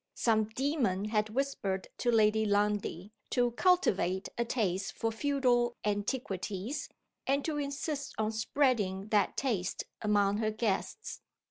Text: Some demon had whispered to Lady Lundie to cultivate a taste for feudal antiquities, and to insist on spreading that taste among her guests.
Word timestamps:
Some 0.15 0.45
demon 0.45 1.09
had 1.09 1.29
whispered 1.29 1.87
to 1.99 2.11
Lady 2.11 2.43
Lundie 2.43 3.13
to 3.29 3.51
cultivate 3.51 4.29
a 4.35 4.43
taste 4.43 4.93
for 4.93 5.11
feudal 5.11 5.77
antiquities, 5.85 6.89
and 7.27 7.45
to 7.45 7.57
insist 7.59 8.15
on 8.17 8.31
spreading 8.31 9.09
that 9.09 9.37
taste 9.37 9.83
among 10.01 10.37
her 10.37 10.49
guests. 10.49 11.21